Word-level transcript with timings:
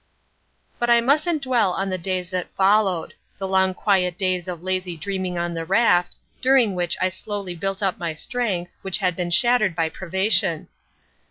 But 0.79 0.89
I 0.89 0.99
mustn't 0.99 1.43
dwell 1.43 1.73
on 1.73 1.91
the 1.91 1.97
days 1.99 2.31
that 2.31 2.49
followed—the 2.55 3.47
long 3.47 3.75
quiet 3.75 4.17
days 4.17 4.47
of 4.47 4.63
lazy 4.63 4.97
dreaming 4.97 5.37
on 5.37 5.53
the 5.53 5.63
raft, 5.63 6.15
during 6.41 6.73
which 6.73 6.97
I 6.99 7.09
slowly 7.09 7.53
built 7.53 7.83
up 7.83 7.99
my 7.99 8.15
strength, 8.15 8.75
which 8.81 8.97
had 8.97 9.15
been 9.15 9.29
shattered 9.29 9.75
by 9.75 9.89
privation. 9.89 10.69